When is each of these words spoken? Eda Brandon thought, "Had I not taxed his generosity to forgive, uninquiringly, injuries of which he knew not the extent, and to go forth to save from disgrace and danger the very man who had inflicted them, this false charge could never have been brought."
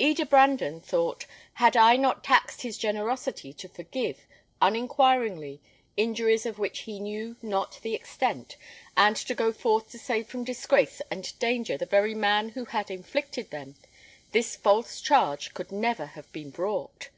Eda 0.00 0.26
Brandon 0.26 0.80
thought, 0.80 1.24
"Had 1.54 1.76
I 1.76 1.94
not 1.94 2.24
taxed 2.24 2.62
his 2.62 2.76
generosity 2.76 3.52
to 3.52 3.68
forgive, 3.68 4.26
uninquiringly, 4.60 5.60
injuries 5.96 6.44
of 6.46 6.58
which 6.58 6.80
he 6.80 6.98
knew 6.98 7.36
not 7.42 7.78
the 7.82 7.94
extent, 7.94 8.56
and 8.96 9.14
to 9.14 9.36
go 9.36 9.52
forth 9.52 9.88
to 9.92 9.98
save 10.00 10.26
from 10.26 10.42
disgrace 10.42 11.00
and 11.12 11.32
danger 11.38 11.78
the 11.78 11.86
very 11.86 12.16
man 12.16 12.48
who 12.48 12.64
had 12.64 12.90
inflicted 12.90 13.52
them, 13.52 13.76
this 14.32 14.56
false 14.56 15.00
charge 15.00 15.54
could 15.54 15.70
never 15.70 16.06
have 16.06 16.32
been 16.32 16.50
brought." 16.50 17.10